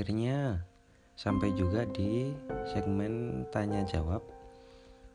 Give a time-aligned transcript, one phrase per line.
[0.00, 0.64] akhirnya
[1.12, 2.32] sampai juga di
[2.72, 4.24] segmen tanya jawab.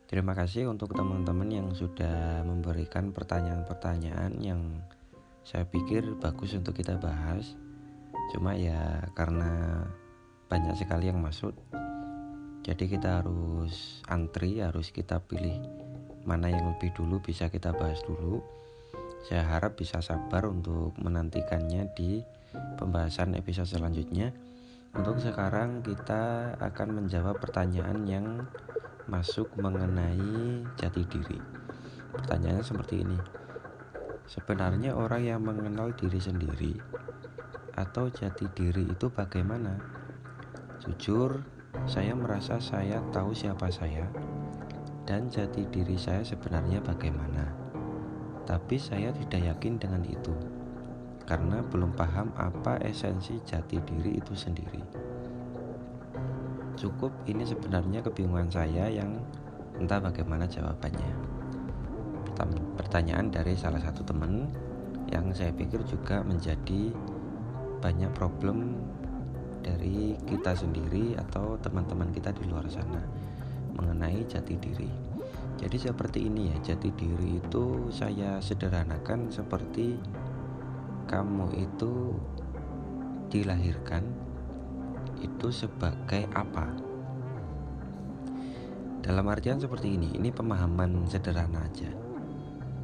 [0.06, 4.62] Terima kasih untuk teman-teman yang sudah memberikan pertanyaan-pertanyaan yang
[5.42, 7.58] saya pikir bagus untuk kita bahas.
[8.30, 9.82] Cuma ya karena
[10.54, 11.58] banyak sekali yang masuk,
[12.62, 15.66] jadi kita harus antri, harus kita pilih
[16.30, 18.38] mana yang lebih dulu bisa kita bahas dulu.
[19.26, 22.22] Saya harap bisa sabar untuk menantikannya di
[22.78, 24.54] pembahasan episode selanjutnya.
[24.96, 28.48] Untuk sekarang kita akan menjawab pertanyaan yang
[29.12, 31.36] masuk mengenai jati diri.
[32.16, 33.20] Pertanyaannya seperti ini.
[34.24, 36.80] Sebenarnya orang yang mengenal diri sendiri
[37.76, 39.76] atau jati diri itu bagaimana?
[40.80, 41.44] Jujur,
[41.84, 44.08] saya merasa saya tahu siapa saya
[45.04, 47.52] dan jati diri saya sebenarnya bagaimana.
[48.48, 50.55] Tapi saya tidak yakin dengan itu
[51.26, 54.82] karena belum paham apa esensi jati diri itu sendiri.
[56.78, 59.18] Cukup ini sebenarnya kebingungan saya yang
[59.82, 61.12] entah bagaimana jawabannya.
[62.78, 64.46] Pertanyaan dari salah satu teman
[65.10, 66.94] yang saya pikir juga menjadi
[67.82, 68.78] banyak problem
[69.66, 73.02] dari kita sendiri atau teman-teman kita di luar sana
[73.74, 74.90] mengenai jati diri.
[75.56, 79.96] Jadi seperti ini ya, jati diri itu saya sederhanakan seperti
[81.06, 82.18] kamu itu
[83.30, 84.02] dilahirkan
[85.22, 86.66] itu sebagai apa?
[89.06, 91.94] Dalam artian seperti ini, ini pemahaman sederhana aja.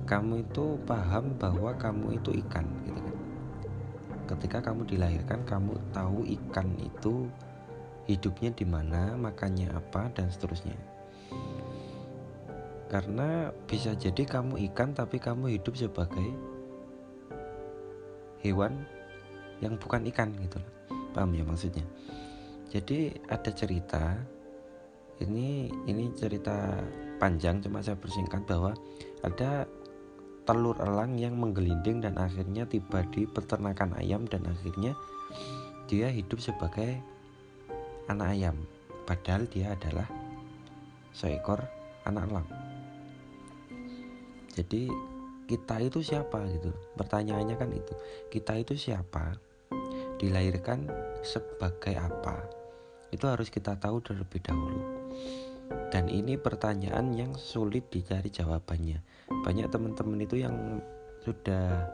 [0.05, 3.17] Kamu itu paham bahwa kamu itu ikan, gitu kan?
[4.29, 7.25] Ketika kamu dilahirkan, kamu tahu ikan itu
[8.05, 10.77] hidupnya di mana, makannya apa, dan seterusnya.
[12.85, 16.50] Karena bisa jadi kamu ikan, tapi kamu hidup sebagai
[18.41, 18.85] hewan
[19.61, 20.71] yang bukan ikan gitu loh
[21.11, 21.85] paham ya maksudnya?
[22.71, 24.15] Jadi ada cerita
[25.21, 26.81] ini ini cerita
[27.21, 28.73] panjang cuma saya persingkat bahwa
[29.21, 29.67] ada
[30.47, 34.97] telur elang yang menggelinding dan akhirnya tiba di peternakan ayam dan akhirnya
[35.85, 36.97] dia hidup sebagai
[38.09, 38.57] anak ayam.
[39.05, 40.07] Padahal dia adalah
[41.11, 41.61] seekor
[42.07, 42.47] anak elang.
[44.51, 44.87] Jadi
[45.51, 46.71] kita itu siapa gitu.
[46.95, 47.91] Pertanyaannya kan itu.
[48.31, 49.35] Kita itu siapa?
[50.15, 50.87] Dilahirkan
[51.27, 52.47] sebagai apa?
[53.11, 54.79] Itu harus kita tahu terlebih dahulu.
[55.91, 59.03] Dan ini pertanyaan yang sulit dicari jawabannya.
[59.27, 60.79] Banyak teman-teman itu yang
[61.27, 61.91] sudah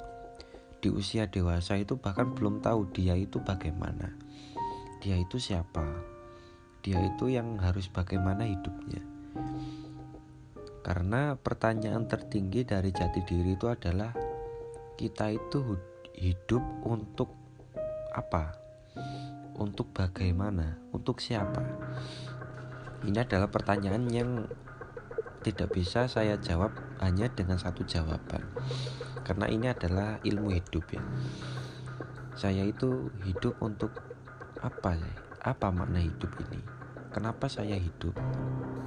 [0.78, 4.13] di usia dewasa itu bahkan belum tahu dia itu bagaimana.
[5.01, 5.85] Dia itu siapa?
[6.85, 9.01] Dia itu yang harus bagaimana hidupnya
[10.87, 14.15] karena pertanyaan tertinggi dari jati diri itu adalah
[14.95, 15.75] kita itu
[16.15, 17.27] hidup untuk
[18.15, 18.55] apa?
[19.59, 20.79] Untuk bagaimana?
[20.95, 21.59] Untuk siapa?
[23.03, 24.47] Ini adalah pertanyaan yang
[25.43, 26.71] tidak bisa saya jawab
[27.03, 28.47] hanya dengan satu jawaban.
[29.27, 31.03] Karena ini adalah ilmu hidup ya.
[32.39, 33.91] Saya itu hidup untuk
[34.63, 35.13] apa ya?
[35.43, 36.77] Apa makna hidup ini?
[37.17, 38.13] kenapa saya hidup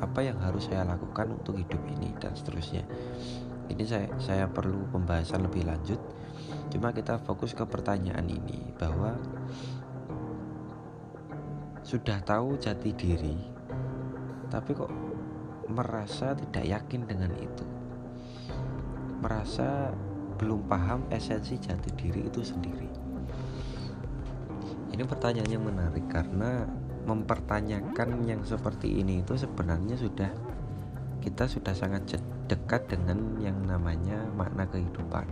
[0.00, 2.84] apa yang harus saya lakukan untuk hidup ini dan seterusnya.
[3.70, 6.00] Ini saya saya perlu pembahasan lebih lanjut.
[6.72, 9.14] Cuma kita fokus ke pertanyaan ini bahwa
[11.84, 13.36] sudah tahu jati diri
[14.50, 14.90] tapi kok
[15.70, 17.64] merasa tidak yakin dengan itu?
[19.22, 19.94] Merasa
[20.40, 22.90] belum paham esensi jati diri itu sendiri.
[24.90, 26.66] Ini pertanyaan yang menarik karena
[27.04, 30.30] mempertanyakan yang seperti ini itu sebenarnya sudah
[31.20, 32.16] kita sudah sangat
[32.48, 35.28] dekat dengan yang namanya makna kehidupan.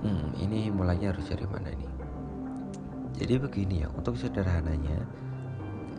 [0.00, 1.88] Hmm, ini mulainya harus dari mana ini?
[3.20, 5.04] Jadi begini ya, untuk sederhananya,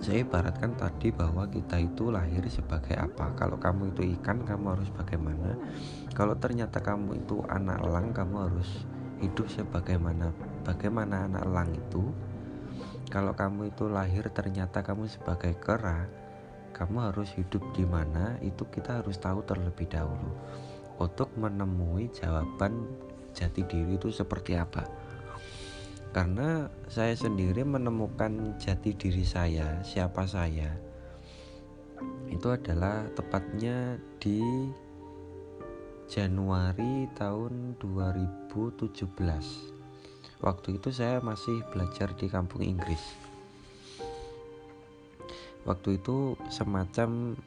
[0.01, 3.29] saya ibaratkan tadi bahwa kita itu lahir sebagai apa.
[3.37, 5.53] Kalau kamu itu ikan, kamu harus bagaimana?
[6.17, 8.89] Kalau ternyata kamu itu anak elang, kamu harus
[9.21, 10.33] hidup sebagaimana
[10.65, 12.09] bagaimana anak elang itu
[13.11, 16.07] kalau kamu itu lahir ternyata kamu sebagai kera
[16.71, 20.31] kamu harus hidup di mana itu kita harus tahu terlebih dahulu.
[20.97, 22.87] Untuk menemui jawaban
[23.35, 24.87] jati diri itu seperti apa?
[26.15, 30.71] Karena saya sendiri menemukan jati diri saya siapa saya
[32.27, 34.41] itu adalah tepatnya di
[36.09, 39.80] Januari tahun 2017
[40.41, 43.01] Waktu itu saya masih belajar di kampung Inggris.
[45.69, 47.37] Waktu itu semacam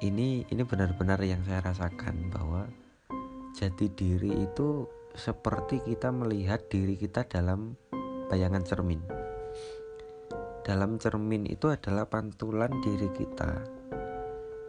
[0.00, 2.64] ini ini benar-benar yang saya rasakan bahwa
[3.52, 7.76] jati diri itu seperti kita melihat diri kita dalam
[8.32, 9.04] bayangan cermin.
[10.64, 13.60] Dalam cermin itu adalah pantulan diri kita.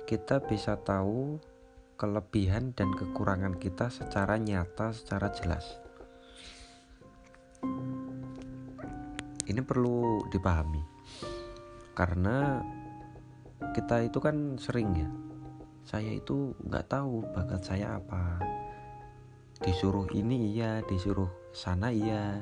[0.04, 1.39] Kita bisa tahu
[1.95, 5.82] kelebihan dan kekurangan kita secara nyata, secara jelas.
[9.54, 10.82] Ini perlu dipahami,
[11.94, 12.58] karena
[13.78, 15.06] kita itu kan sering ya.
[15.86, 18.42] Saya itu nggak tahu bakat saya apa,
[19.62, 22.42] disuruh ini iya disuruh sana iya.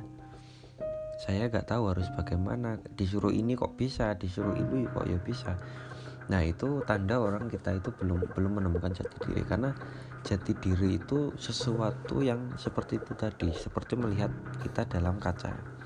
[1.20, 2.80] Saya gak tahu harus bagaimana.
[2.96, 5.54] Disuruh ini kok bisa disuruh itu kok ya bisa.
[6.32, 9.44] Nah itu tanda orang kita itu belum belum menemukan jati diri.
[9.46, 9.70] Karena
[10.24, 14.32] jati diri itu sesuatu yang seperti itu tadi seperti melihat
[14.64, 15.81] kita dalam kaca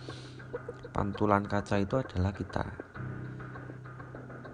[0.96, 2.64] pantulan kaca itu adalah kita.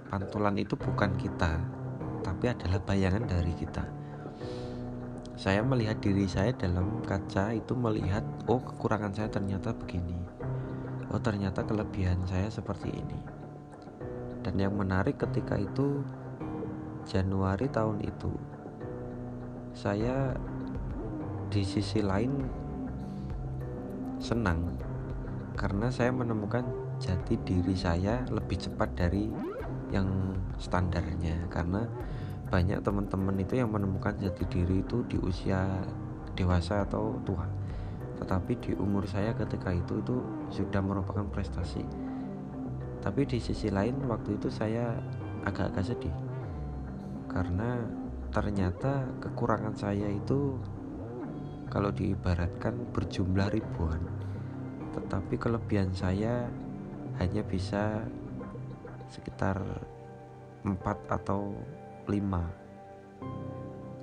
[0.09, 1.61] Pantulan itu bukan kita
[2.25, 3.85] tapi adalah bayangan dari kita.
[5.37, 10.17] Saya melihat diri saya dalam kaca itu melihat oh kekurangan saya ternyata begini.
[11.13, 13.21] Oh ternyata kelebihan saya seperti ini.
[14.41, 16.01] Dan yang menarik ketika itu
[17.05, 18.33] Januari tahun itu
[19.77, 20.33] saya
[21.53, 22.33] di sisi lain
[24.17, 24.81] senang
[25.55, 26.63] karena saya menemukan
[27.01, 29.27] jati diri saya lebih cepat dari
[29.91, 30.07] yang
[30.55, 31.51] standarnya.
[31.51, 31.83] Karena
[32.47, 35.67] banyak teman-teman itu yang menemukan jati diri itu di usia
[36.35, 37.43] dewasa atau tua.
[38.21, 40.15] Tetapi di umur saya ketika itu itu
[40.53, 41.83] sudah merupakan prestasi.
[43.01, 44.93] Tapi di sisi lain waktu itu saya
[45.43, 46.15] agak-agak sedih.
[47.27, 47.81] Karena
[48.31, 50.55] ternyata kekurangan saya itu
[51.71, 54.20] kalau diibaratkan berjumlah ribuan
[54.91, 56.47] tetapi kelebihan saya
[57.19, 58.03] hanya bisa
[59.11, 59.59] sekitar
[60.63, 60.75] 4
[61.07, 61.55] atau
[62.07, 62.61] 5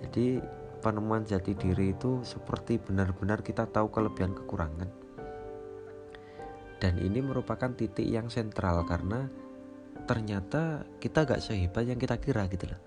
[0.08, 0.40] jadi
[0.79, 4.88] penemuan jati diri itu seperti benar-benar kita tahu kelebihan kekurangan.
[6.79, 9.26] Dan ini merupakan titik yang sentral karena
[10.06, 12.81] ternyata kita gak sehebat yang kita kira gitu loh.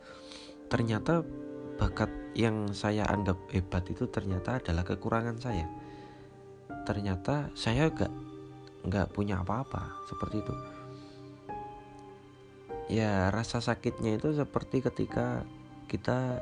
[0.71, 1.19] Ternyata
[1.75, 5.67] bakat yang saya anggap hebat itu ternyata adalah kekurangan saya
[6.87, 8.11] ternyata saya gak
[8.81, 10.55] nggak punya apa-apa seperti itu.
[12.91, 15.45] Ya rasa sakitnya itu seperti ketika
[15.87, 16.41] kita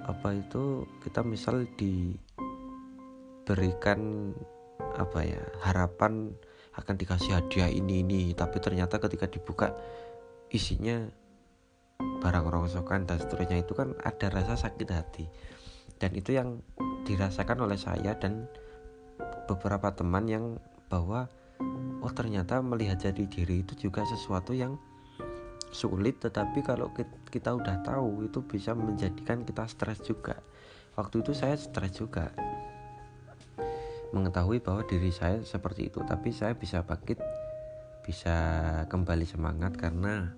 [0.00, 2.30] apa itu kita misal diberikan
[4.96, 6.32] apa ya harapan
[6.74, 9.76] akan dikasih hadiah ini ini tapi ternyata ketika dibuka
[10.50, 11.04] isinya
[12.20, 15.24] barang rongsokan dan seterusnya itu kan ada rasa sakit hati.
[16.00, 16.64] Dan itu yang
[17.04, 18.48] dirasakan oleh saya dan
[19.50, 20.44] beberapa teman yang
[20.86, 21.26] bahwa
[22.00, 24.78] oh ternyata melihat jadi diri itu juga sesuatu yang
[25.70, 26.90] sulit tetapi kalau
[27.30, 30.38] kita udah tahu itu bisa menjadikan kita stres juga.
[30.94, 32.30] Waktu itu saya stres juga.
[34.10, 37.22] Mengetahui bahwa diri saya seperti itu tapi saya bisa bangkit
[38.02, 38.34] bisa
[38.90, 40.34] kembali semangat karena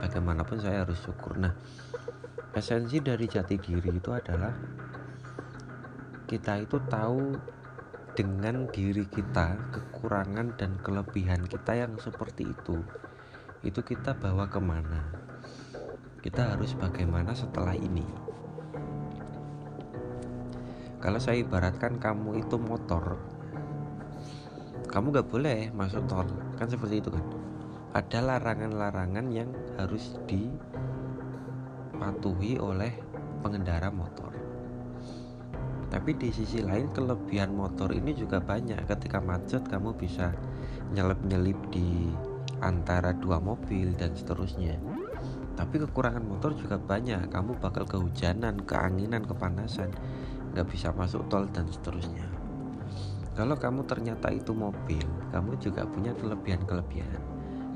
[0.00, 1.40] bagaimanapun saya harus syukur.
[1.40, 1.56] Nah
[2.52, 4.52] esensi dari jati diri itu adalah
[6.28, 7.36] kita itu tahu
[8.14, 12.78] dengan diri kita kekurangan dan kelebihan kita yang seperti itu
[13.66, 15.02] itu kita bawa ke mana?
[16.22, 18.06] Kita harus bagaimana setelah ini?
[21.02, 23.18] Kalau saya ibaratkan kamu itu motor
[24.94, 27.26] kamu gak boleh masuk tol kan seperti itu kan?
[27.98, 30.62] Ada larangan-larangan yang harus dipatuhi
[32.62, 32.94] oleh
[33.42, 34.33] pengendara motor
[35.94, 38.82] tapi di sisi lain kelebihan motor ini juga banyak.
[38.82, 40.34] Ketika macet kamu bisa
[40.90, 42.10] nyelip-nyelip di
[42.58, 44.74] antara dua mobil dan seterusnya.
[45.54, 47.30] Tapi kekurangan motor juga banyak.
[47.30, 49.94] Kamu bakal kehujanan keanginan kepanasan.
[50.50, 52.26] Nggak bisa masuk tol dan seterusnya.
[53.38, 57.22] Kalau kamu ternyata itu mobil kamu juga punya kelebihan-kelebihan.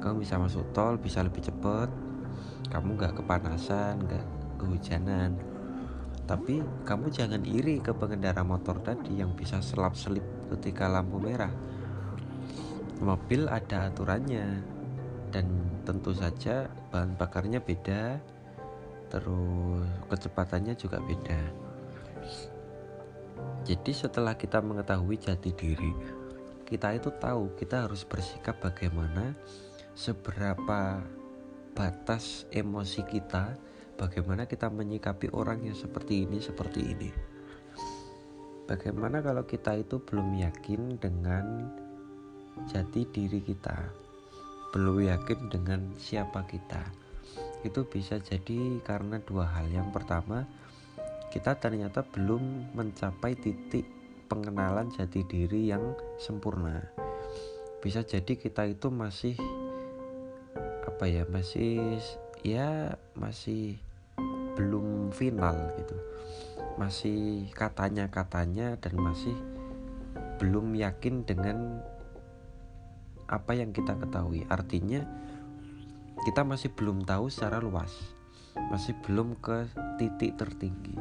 [0.02, 1.86] Kamu bisa masuk tol bisa lebih cepat.
[2.66, 4.26] Kamu nggak kepanasan nggak
[4.58, 5.38] kehujanan
[6.28, 11.50] tapi kamu jangan iri ke pengendara motor tadi yang bisa selap-selip ketika lampu merah.
[13.00, 14.60] Mobil ada aturannya
[15.32, 15.48] dan
[15.88, 18.20] tentu saja bahan bakarnya beda
[19.08, 21.40] terus kecepatannya juga beda.
[23.64, 25.92] Jadi setelah kita mengetahui jati diri
[26.68, 29.32] kita itu tahu kita harus bersikap bagaimana
[29.96, 31.00] seberapa
[31.72, 33.56] batas emosi kita
[33.98, 37.10] bagaimana kita menyikapi orang yang seperti ini seperti ini?
[38.70, 41.72] Bagaimana kalau kita itu belum yakin dengan
[42.70, 43.90] jati diri kita?
[44.70, 46.84] Belum yakin dengan siapa kita?
[47.66, 49.66] Itu bisa jadi karena dua hal.
[49.72, 50.46] Yang pertama
[51.34, 53.88] kita ternyata belum mencapai titik
[54.28, 56.84] pengenalan jati diri yang sempurna.
[57.80, 59.34] Bisa jadi kita itu masih
[60.84, 62.00] apa ya masih
[62.44, 63.80] ya masih
[64.58, 65.94] belum final gitu.
[66.74, 69.38] Masih katanya katanya dan masih
[70.42, 71.78] belum yakin dengan
[73.30, 74.42] apa yang kita ketahui.
[74.50, 75.06] Artinya
[76.26, 77.94] kita masih belum tahu secara luas.
[78.74, 79.70] Masih belum ke
[80.02, 80.98] titik tertinggi.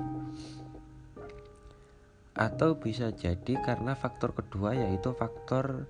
[2.37, 5.89] Atau bisa jadi karena faktor kedua yaitu faktor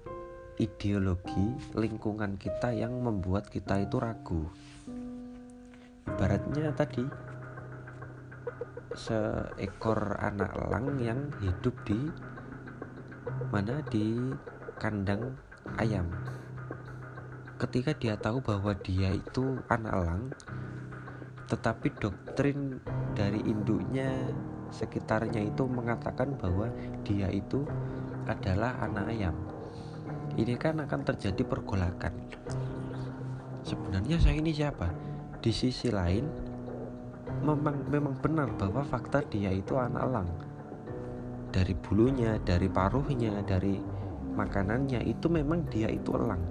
[0.55, 4.47] ideologi lingkungan kita yang membuat kita itu ragu.
[6.07, 7.26] Ibaratnya tadi
[8.97, 12.09] seekor anak elang yang hidup di
[13.53, 13.85] mana?
[13.85, 14.17] Di
[14.81, 15.37] kandang
[15.77, 16.09] ayam.
[17.61, 20.23] Ketika dia tahu bahwa dia itu anak elang
[21.47, 22.83] tetapi doktrin
[23.15, 24.11] dari induknya
[24.67, 26.67] sekitarnya itu mengatakan bahwa
[27.07, 27.63] dia itu
[28.27, 29.35] adalah anak ayam.
[30.35, 32.13] Ini kan akan terjadi pergolakan.
[33.63, 34.91] Sebenarnya saya ini siapa?
[35.39, 36.46] Di sisi lain
[37.43, 40.29] memang memang benar bahwa fakta dia itu anak elang
[41.53, 43.79] dari bulunya dari paruhnya dari
[44.37, 46.41] makanannya itu memang dia itu elang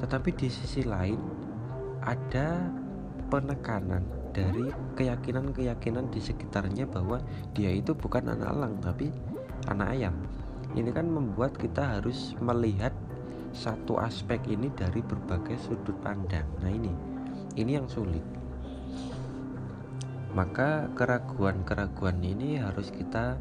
[0.00, 1.20] tetapi di sisi lain
[2.00, 2.72] ada
[3.28, 7.20] penekanan dari keyakinan-keyakinan di sekitarnya bahwa
[7.52, 9.10] dia itu bukan anak elang tapi
[9.68, 10.14] anak ayam.
[10.72, 12.94] Ini kan membuat kita harus melihat
[13.50, 16.46] satu aspek ini dari berbagai sudut pandang.
[16.62, 16.94] Nah, ini
[17.58, 18.22] ini yang sulit.
[20.30, 23.34] Maka keraguan-keraguan ini harus kita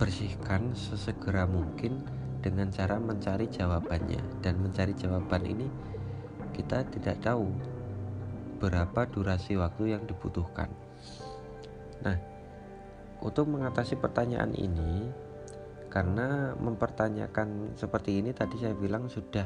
[0.00, 2.00] bersihkan sesegera mungkin
[2.40, 5.68] dengan cara mencari jawabannya dan mencari jawaban ini
[6.56, 7.52] kita tidak tahu
[8.60, 10.72] berapa durasi waktu yang dibutuhkan.
[12.00, 12.16] Nah,
[13.20, 15.08] untuk mengatasi pertanyaan ini,
[15.92, 19.44] karena mempertanyakan seperti ini tadi saya bilang sudah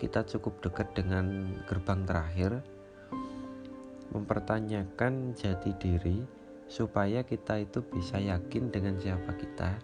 [0.00, 2.64] kita cukup dekat dengan gerbang terakhir,
[4.12, 6.20] mempertanyakan jati diri
[6.68, 9.80] supaya kita itu bisa yakin dengan siapa kita.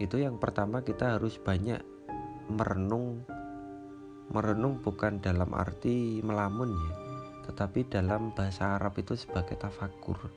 [0.00, 1.82] Itu yang pertama kita harus banyak
[2.50, 3.22] merenung
[4.30, 6.92] merenung bukan dalam arti melamun ya
[7.50, 10.30] tetapi dalam bahasa Arab itu sebagai tafakur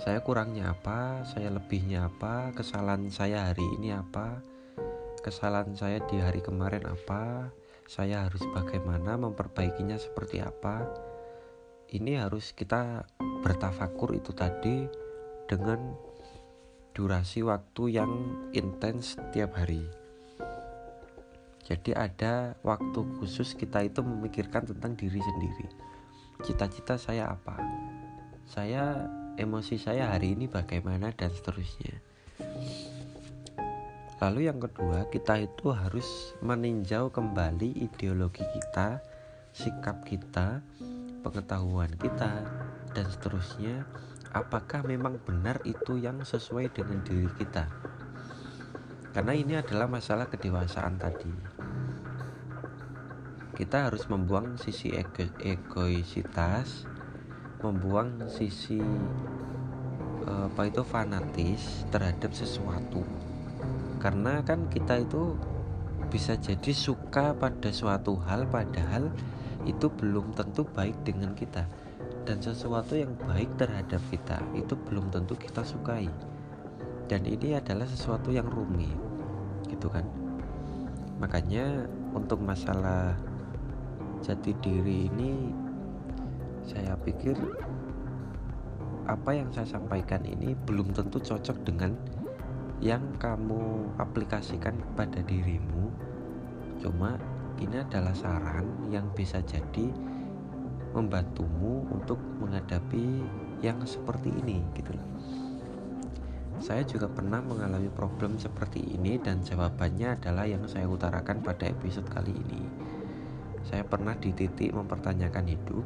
[0.00, 4.40] saya kurangnya apa, saya lebihnya apa, kesalahan saya hari ini apa,
[5.20, 7.52] kesalahan saya di hari kemarin apa,
[7.90, 10.86] saya harus bagaimana memperbaikinya seperti apa.
[11.90, 13.02] Ini harus kita
[13.42, 14.86] bertafakur itu tadi
[15.50, 15.98] dengan
[16.94, 18.12] durasi waktu yang
[18.54, 19.82] intens setiap hari.
[21.66, 25.66] Jadi ada waktu khusus kita itu memikirkan tentang diri sendiri.
[26.46, 27.58] Cita-cita saya apa?
[28.46, 32.09] Saya emosi saya hari ini bagaimana dan seterusnya.
[34.20, 39.00] Lalu yang kedua, kita itu harus meninjau kembali ideologi kita,
[39.50, 40.60] sikap kita,
[41.24, 42.44] pengetahuan kita,
[42.92, 43.88] dan seterusnya.
[44.36, 47.64] Apakah memang benar itu yang sesuai dengan diri kita?
[49.10, 51.32] Karena ini adalah masalah kedewasaan tadi
[53.60, 56.88] kita harus membuang sisi ego egoisitas
[57.60, 58.80] membuang sisi
[60.24, 63.04] eh, apa itu fanatis terhadap sesuatu
[64.00, 65.36] karena kan kita itu
[66.08, 69.12] bisa jadi suka pada suatu hal padahal
[69.68, 71.68] itu belum tentu baik dengan kita.
[72.24, 76.08] Dan sesuatu yang baik terhadap kita itu belum tentu kita sukai.
[77.06, 78.96] Dan ini adalah sesuatu yang rumit
[79.68, 80.08] gitu kan?
[81.20, 81.84] Makanya
[82.16, 83.12] untuk masalah
[84.24, 85.52] jati diri ini
[86.64, 87.36] saya pikir
[89.08, 91.96] apa yang saya sampaikan ini belum tentu cocok dengan
[92.80, 95.92] yang kamu aplikasikan pada dirimu
[96.80, 97.20] cuma
[97.60, 99.92] ini adalah saran yang bisa jadi
[100.96, 103.20] membantumu untuk menghadapi
[103.60, 105.08] yang seperti ini gitu loh.
[106.60, 112.08] Saya juga pernah mengalami problem seperti ini dan jawabannya adalah yang saya utarakan pada episode
[112.08, 112.64] kali ini.
[113.64, 115.84] Saya pernah di titik mempertanyakan hidup,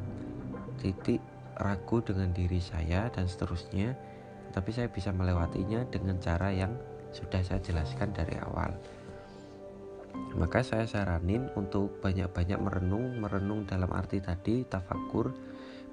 [0.79, 1.19] titik
[1.59, 3.95] ragu dengan diri saya dan seterusnya,
[4.55, 6.71] tapi saya bisa melewatinya dengan cara yang
[7.11, 8.71] sudah saya jelaskan dari awal.
[10.39, 15.35] Maka saya saranin untuk banyak-banyak merenung, merenung dalam arti tadi tafakur,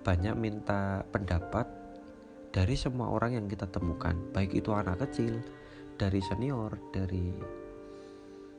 [0.06, 1.66] banyak minta pendapat
[2.54, 5.42] dari semua orang yang kita temukan, baik itu anak kecil,
[5.98, 7.34] dari senior, dari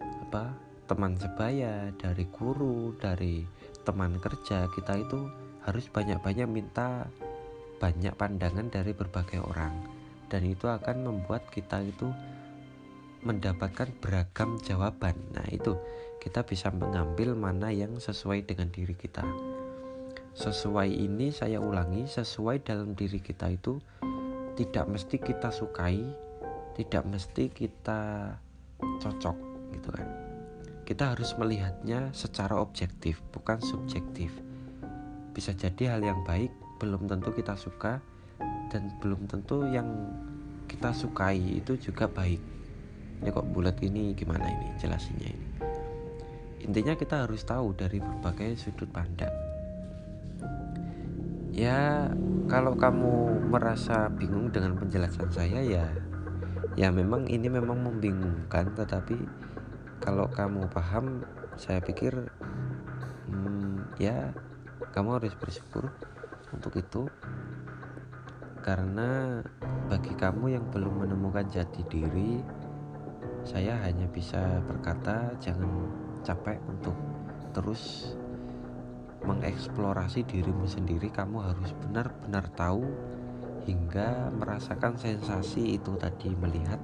[0.02, 0.50] apa
[0.90, 3.46] teman sebaya, dari guru, dari
[3.86, 5.30] teman kerja, kita itu
[5.62, 7.06] harus banyak-banyak minta
[7.82, 9.74] banyak pandangan dari berbagai orang.
[10.30, 12.06] Dan itu akan membuat kita itu
[13.26, 15.18] mendapatkan beragam jawaban.
[15.34, 15.74] Nah, itu
[16.22, 19.26] kita bisa mengambil mana yang sesuai dengan diri kita.
[20.38, 23.82] Sesuai ini saya ulangi, sesuai dalam diri kita itu
[24.54, 26.06] tidak mesti kita sukai,
[26.78, 28.32] tidak mesti kita
[28.78, 29.36] cocok
[29.74, 30.08] gitu kan.
[30.86, 34.30] Kita harus melihatnya secara objektif, bukan subjektif.
[35.34, 38.02] Bisa jadi hal yang baik belum tentu kita suka
[38.74, 39.86] dan belum tentu yang
[40.66, 42.42] kita sukai itu juga baik.
[43.22, 45.52] Ini kok bulat ini gimana ini jelasinnya ini
[46.62, 49.34] intinya kita harus tahu dari berbagai sudut pandang
[51.50, 52.06] ya
[52.46, 55.86] kalau kamu merasa bingung dengan penjelasan saya ya
[56.78, 59.18] ya memang ini memang membingungkan tetapi
[59.98, 61.26] kalau kamu paham
[61.58, 62.30] saya pikir
[63.28, 64.30] hmm, ya
[64.94, 65.90] kamu harus bersyukur
[66.54, 67.08] untuk itu
[68.62, 69.42] karena
[69.90, 72.38] bagi kamu yang belum menemukan jati diri
[73.42, 75.90] saya hanya bisa berkata jangan
[76.22, 76.94] capek untuk
[77.50, 78.14] terus
[79.26, 81.10] mengeksplorasi dirimu sendiri.
[81.10, 82.86] Kamu harus benar-benar tahu
[83.66, 86.78] hingga merasakan sensasi itu tadi melihat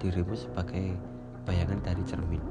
[0.00, 0.96] dirimu sebagai
[1.48, 2.44] bayangan dari cermin.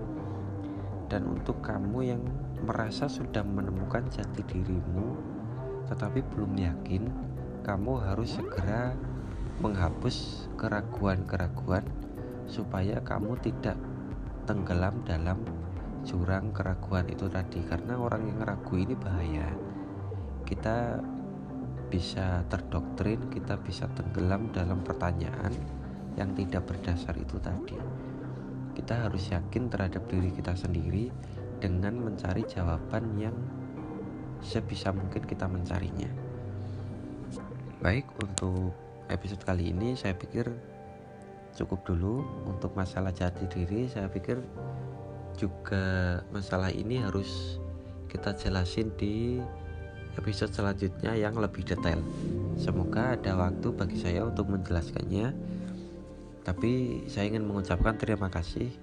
[1.09, 2.21] Dan untuk kamu yang
[2.65, 5.36] merasa sudah menemukan jati dirimu
[5.87, 7.03] tetapi belum yakin
[7.63, 8.95] kamu harus segera
[9.59, 11.83] menghapus keraguan-keraguan
[12.47, 13.75] supaya kamu tidak
[14.47, 15.43] tenggelam dalam
[16.07, 17.59] jurang keraguan itu tadi.
[17.67, 19.51] Karena orang yang ragu ini bahaya.
[20.47, 21.03] Kita
[21.87, 25.55] bisa terdoktrin kita bisa tenggelam dalam pertanyaan
[26.19, 27.75] yang tidak berdasar itu tadi.
[28.75, 31.11] Kita harus yakin terhadap diri kita sendiri
[31.57, 33.35] dengan mencari jawaban yang
[34.43, 36.09] sebisa mungkin kita mencarinya
[37.81, 38.73] baik untuk
[39.07, 40.49] episode kali ini saya pikir
[41.57, 44.41] cukup dulu untuk masalah jati diri saya pikir
[45.37, 47.61] juga masalah ini harus
[48.09, 49.37] kita jelasin di
[50.17, 52.01] episode selanjutnya yang lebih detail.
[52.57, 55.29] Semoga ada waktu bagi saya untuk menjelaskannya.
[56.41, 58.73] Tapi saya ingin mengucapkan terima kasih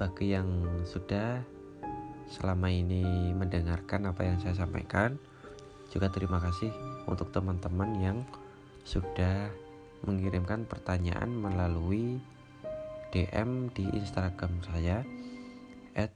[0.00, 0.48] bagi yang
[0.88, 1.44] sudah
[2.32, 5.16] selama ini mendengarkan apa yang saya sampaikan.
[5.92, 6.72] Juga terima kasih
[7.06, 8.18] untuk teman-teman yang
[8.84, 9.48] sudah
[10.04, 12.20] mengirimkan pertanyaan melalui
[13.14, 15.06] DM di Instagram saya
[15.94, 16.10] at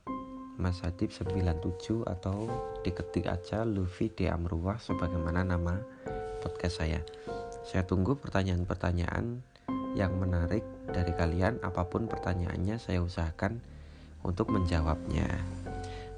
[0.59, 2.51] Masadip 97 atau
[2.83, 5.79] diketik aja Luffy di Amruwah sebagaimana nama
[6.43, 6.99] podcast saya.
[7.63, 9.39] Saya tunggu pertanyaan-pertanyaan
[9.95, 13.63] yang menarik dari kalian apa pun pertanyaannya saya usahakan
[14.27, 15.58] untuk menjawabnya.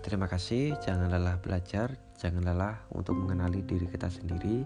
[0.01, 4.65] Terima kasih, jangan lelah belajar, jangan lelah untuk mengenali diri kita sendiri,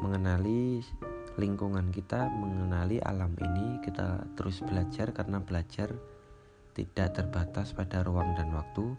[0.00, 0.80] mengenali
[1.36, 3.84] lingkungan kita, mengenali alam ini.
[3.84, 5.92] Kita terus belajar karena belajar
[6.72, 8.96] tidak terbatas pada ruang dan waktu,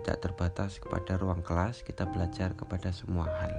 [0.00, 3.52] tidak terbatas kepada ruang kelas, kita belajar kepada semua hal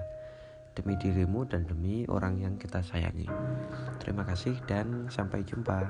[0.77, 3.25] demi dirimu dan demi orang yang kita sayangi.
[3.97, 5.89] Terima kasih dan sampai jumpa.